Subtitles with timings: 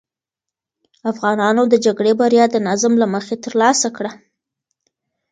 [1.11, 4.11] افغانانو د جګړې بریا د نظم له مخې ترلاسه کړه.